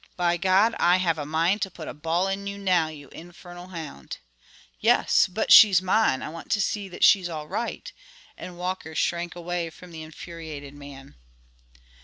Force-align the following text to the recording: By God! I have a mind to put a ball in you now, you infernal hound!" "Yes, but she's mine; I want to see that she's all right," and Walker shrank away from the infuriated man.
By 0.17 0.35
God! 0.35 0.73
I 0.79 0.97
have 0.97 1.19
a 1.19 1.27
mind 1.27 1.61
to 1.61 1.69
put 1.69 1.87
a 1.87 1.93
ball 1.93 2.27
in 2.27 2.47
you 2.47 2.57
now, 2.57 2.87
you 2.87 3.07
infernal 3.09 3.67
hound!" 3.67 4.17
"Yes, 4.79 5.27
but 5.27 5.51
she's 5.51 5.79
mine; 5.79 6.23
I 6.23 6.29
want 6.29 6.49
to 6.53 6.59
see 6.59 6.89
that 6.89 7.03
she's 7.03 7.29
all 7.29 7.47
right," 7.47 7.93
and 8.35 8.57
Walker 8.57 8.95
shrank 8.95 9.35
away 9.35 9.69
from 9.69 9.91
the 9.91 10.01
infuriated 10.01 10.73
man. 10.73 11.17